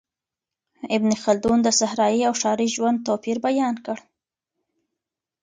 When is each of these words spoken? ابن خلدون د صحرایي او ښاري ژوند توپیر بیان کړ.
ابن 0.95 1.09
خلدون 1.23 1.59
د 1.63 1.67
صحرایي 1.79 2.21
او 2.27 2.33
ښاري 2.41 2.67
ژوند 2.75 2.97
توپیر 3.07 3.37
بیان 3.47 3.75
کړ. 3.85 3.97